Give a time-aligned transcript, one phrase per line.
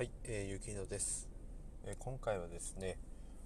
[0.00, 1.28] はい、えー、ゆきのです、
[1.84, 2.96] えー、今回はですね、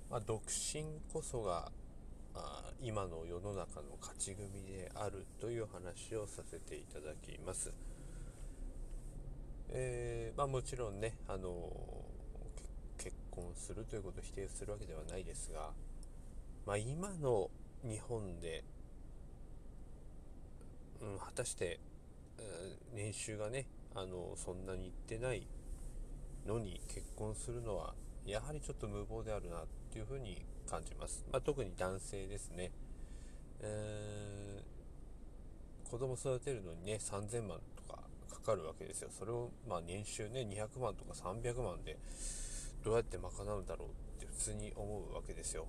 [0.08, 1.72] まあ、独身こそが
[2.32, 7.72] あ今の世の中の勝ち組であるという話をさせていただきます。
[9.70, 11.72] えー、まあ、もちろんね、あの
[12.98, 15.70] 結婚するということを否定するわけではないですが、
[16.66, 17.50] まあ、今の
[17.82, 18.62] 日本で、
[21.02, 21.80] うん、果たして、
[22.38, 25.48] うん、年収がねあのそんなにいってない
[26.46, 27.94] のに結婚するのは
[28.26, 31.24] やはりちょっと無謀であるなっていうふうに感じます。
[31.30, 32.70] まあ、特に男性ですね。
[33.60, 39.10] えー、子供育てるのにね、3000万とかかかるわけですよ。
[39.10, 41.98] それをまあ年収ね、200万とか300万で
[42.82, 45.66] どうやって賄うんだろうって普通に思うわけですよ。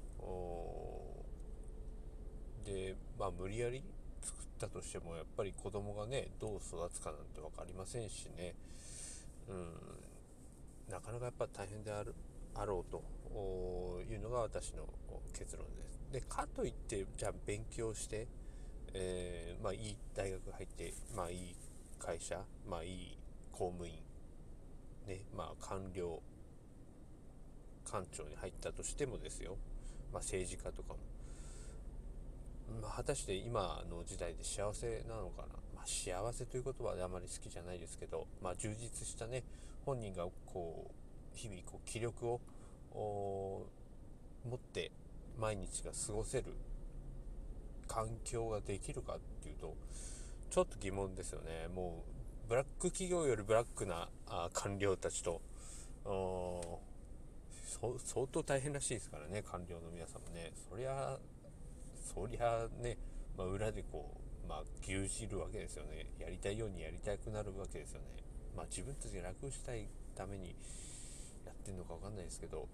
[2.65, 3.83] で、まあ無理やり
[4.21, 8.55] 作ったとしてもやっぱり子供がね、どう育つかなんて分かりませんしね。
[9.49, 10.04] うん
[10.89, 12.13] なかなかやっぱ大変である
[12.53, 13.03] あろうと
[14.09, 14.87] いうのが私の
[15.33, 15.99] 結論です。
[16.11, 18.27] でかといってじゃあ勉強して、
[18.93, 21.55] えー、まあ、いい大学入って、まあ、いい
[21.99, 23.17] 会社、まあ、いい
[23.51, 23.93] 公務員、
[25.07, 26.21] ねまあ、官僚
[27.83, 29.57] 官庁に入ったとしてもですよ、
[30.13, 30.99] まあ、政治家とかも、
[32.81, 35.47] まあ、果たして今の時代で幸せなのかな、
[35.85, 39.43] 幸せという言葉はあまり好きじゃないですけど、まあ、充実したね
[39.85, 42.39] 本人がこう日々こう気力を
[42.93, 43.67] 持
[44.55, 44.91] って
[45.37, 46.45] 毎日が過ごせる
[47.87, 49.75] 環境ができるかっていうと
[50.49, 51.67] ちょっと疑問ですよね。
[51.73, 52.03] も
[52.45, 54.07] うブラック企業よりブラックな
[54.53, 55.41] 官僚たちと
[56.05, 56.61] 相
[58.31, 60.53] 当大変らしいですからね官僚の皆さんもね。
[60.69, 61.17] そりゃ
[62.13, 62.97] そりゃね、
[63.37, 66.07] まあ、裏でこうまあ牛耳るわけですよね。
[66.19, 68.07] やりたいようにやりたくなるわけですよね。
[68.55, 70.55] まあ、自分たちが楽したいために
[71.45, 72.67] やってるのか分かんないですけど。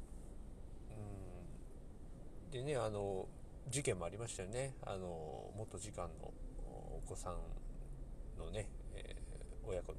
[0.92, 2.52] うん。
[2.52, 3.28] でねあの
[3.70, 4.76] 事件もありましたよね。
[4.86, 6.32] あの元次官の
[6.66, 7.38] お子さん
[8.38, 9.98] のね、えー、親子の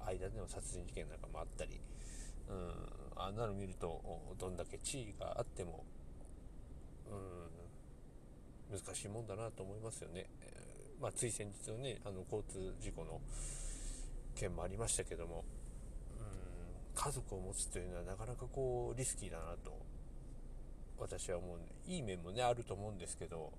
[0.00, 1.80] 間での殺人事件なんかもあったり。
[2.48, 2.72] うん。
[3.16, 4.02] あんなの見ると
[4.38, 5.84] どんだけ地位があっても。
[7.10, 7.63] うん。
[8.70, 10.26] 難しいもんだなと思いますよね。
[10.42, 13.20] えー、まあ、つい先日のねあの交通事故の
[14.34, 15.44] 件もありましたけども
[16.18, 19.72] うん家族を持つというのはなかなかこうリスキーだなと
[20.98, 23.52] 私は思ういい面もねあると思うんですけど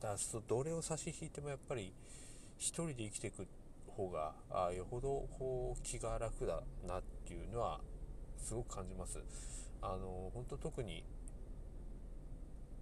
[0.00, 1.92] だとどれを差し引いてもやっぱり
[2.58, 3.46] 一人で生きていく
[3.88, 7.80] 方があよほどこう気が楽だなっていうのは
[8.36, 9.18] すごく感じます。
[9.80, 11.04] あの本当特に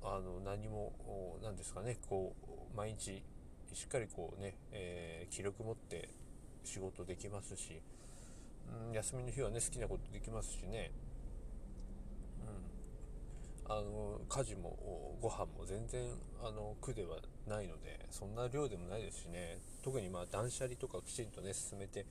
[0.05, 0.93] あの何も
[1.43, 2.35] 何ですかねこ
[2.73, 3.23] う毎日
[3.73, 6.09] しっかりこうね、えー、気力持って
[6.65, 7.81] 仕事できますし、
[8.89, 10.91] うん、休みの日はね好きなことできますしね、
[13.67, 16.11] うん、あの家事もご飯も全然
[16.43, 17.17] あの苦では
[17.49, 19.59] ないのでそんな量でもないですしね。
[19.83, 22.07] 特にまあ断捨離とかきちんとね進めて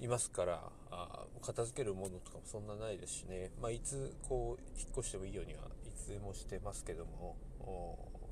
[0.00, 5.60] いますからあ片付けるものとかもそんなないですしね、まあ、いつこう引っ越してもいいようには
[5.98, 7.36] いつでもしてますけども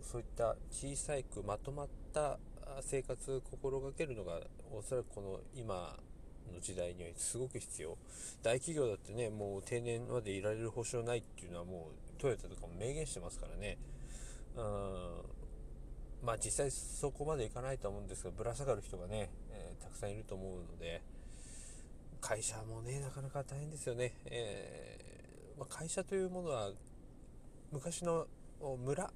[0.00, 2.38] そういった小さいくまとまった
[2.80, 4.40] 生活を心がけるのが
[4.72, 5.96] おそらくこの今
[6.52, 7.96] の時代にはすごく必要。
[8.42, 13.78] 大企業だってねもう定年までいられる保証ないっていうのはもうトヨタとかも明言してますからね。
[14.56, 15.36] うん
[16.24, 21.02] まあ実際そこまでいかないと思うんですがぶら下がる人がね、えー、たくさんいると思うので
[22.20, 26.70] 会社もねなかなか大変ですよね、えー、まあ、会社というものは
[27.72, 28.26] 昔の
[28.84, 29.10] 村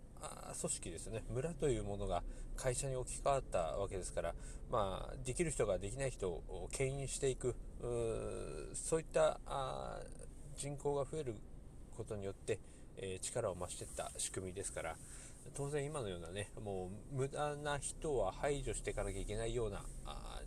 [0.60, 1.22] 組織ですね。
[1.30, 2.22] 村というものが
[2.56, 4.34] 会社に置き換わったわけですから、
[4.70, 7.56] まあ、できる人ができない人を牽引していく
[8.74, 9.40] そういった
[10.56, 11.36] 人口が増える
[11.96, 12.58] ことによって、
[12.98, 14.96] えー、力を増していった仕組みですから
[15.54, 19.82] 当然今のようなねもう無駄な人は排除していかなきゃいけないような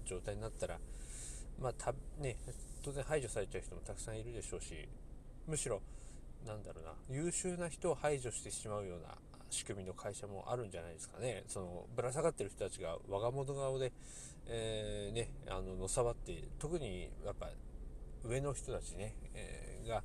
[0.06, 0.78] 状態になったら、
[1.60, 2.38] まあたね、
[2.84, 4.88] 当然排除されちゃう人もたくさんいるでしょうし
[5.48, 5.82] むしろ
[6.46, 9.16] なんだろうな優秀な人を排除してしまうような
[9.50, 11.44] 仕組みの会社もあるんじゃないですかね。
[11.48, 13.94] その、ぶら下がってる人たちが我が物顔で、
[14.48, 17.50] えー、ね、あの、のさばって、特にやっぱ
[18.24, 20.04] 上の人たちね、えー、が、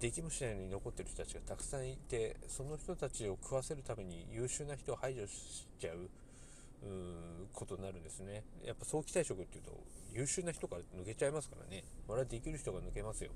[0.00, 6.08] できもしないのに残ってる人たちがたくさんいて、その人たちを食わせるために優秀な人を排除しちゃう、
[6.82, 8.44] うことになるんですね。
[8.64, 9.72] やっぱ早期退職っていうと、
[10.12, 11.84] 優秀な人から抜けちゃいますからね。
[12.08, 13.30] 我々できる人が抜けますよ。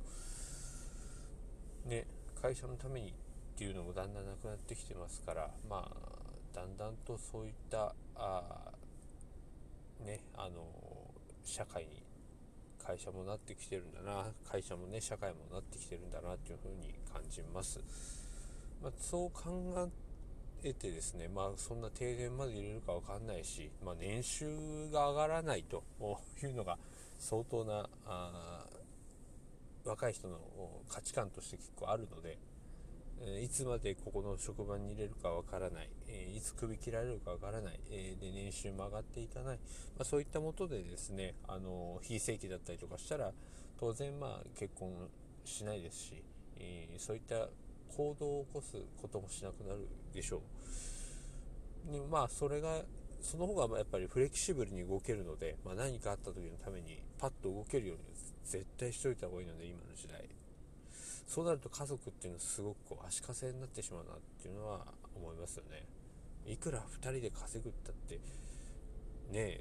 [1.87, 2.07] ね、
[2.45, 3.13] 会社のためにっ
[3.57, 5.97] ていうのもだんだんなくなってきてますからまあ
[6.55, 8.43] だんだんとそういったあ
[10.05, 10.67] ねあの
[11.43, 12.03] 社会に
[12.87, 17.81] 会社もなってきてるんだな会社もね社会もなってきてるんだなっていうふうに感じます、
[18.83, 19.91] まあ、そう考
[20.65, 25.83] えてですねまあそんな停電まで入れるか分かんないし、まあ、年収が上がらないと
[26.43, 26.77] いうのが
[27.19, 28.64] 相当なあ
[29.95, 30.39] 若い人の
[30.89, 32.37] 価値観として結構あるので
[33.41, 35.89] いつまでここの職場に入れるかわからない、
[36.37, 39.59] いつ首切られるかわからない、で年収も上がっていかない、
[39.97, 43.33] まあ、そういったもとでですね、あの非正規だったりとかしたら
[43.79, 44.93] 当然まあ結婚
[45.45, 46.23] しないですし、
[46.99, 47.49] そういった
[47.97, 50.43] 行動を起こすこともしなくなるでしょ
[51.89, 51.93] う。
[51.93, 52.83] でまあそれが
[53.25, 58.05] その方がやっぱりフレキシブルに動けるので、まあ、何かあった時のためにパッと動けるように
[58.45, 60.29] 絶対しといた方がいいので今の時代。
[61.27, 64.87] そうなると家族っていうのはすごくこう足かせになってしまうなっていうのは
[65.17, 65.87] 思いますよね。
[66.47, 68.21] いくら2人で稼ぐったって
[69.33, 69.61] ね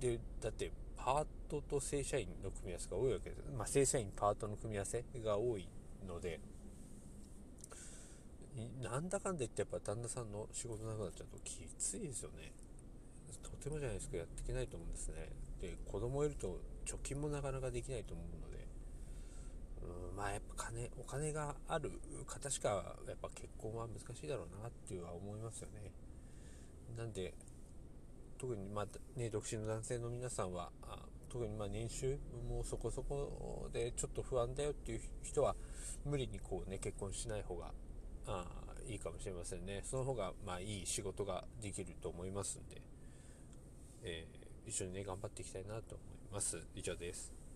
[0.00, 5.68] でだってパートと正社員の組み合わせが多いわけですまあ、正社員パートの組み合わせが多い
[6.08, 6.40] ので。
[8.82, 12.52] なんだかんだ言ってやっぱ旦那さんの仕事なくなっちゃうときついですよね。
[13.38, 15.28] とてもじゃないですけどやっていけないと思うんですね。
[15.60, 18.62] で子供いると貯金もなかなかできないと思うので。
[19.82, 21.90] うんまあやっぱ金お金がある
[22.24, 25.90] 方しかやっぱ結婚は難しいだろうなっていうは思いますよね。
[26.96, 27.34] なんで
[28.38, 28.86] 特にまあ
[29.18, 30.98] ね独身の男性の皆さんはあ
[31.28, 32.18] 特にま年収
[32.48, 35.56] もそこそこでちょっと不安だよっていう人は
[36.04, 37.72] 無理にこうね結婚しない方が
[38.28, 38.44] あ
[38.86, 39.82] いいかもしれませんね。
[39.84, 42.80] その方がまあいい仕事ができると思いますんで、
[44.04, 46.60] えー、一緒にね頑張っていきたいなと思います。
[46.74, 47.41] 以上です。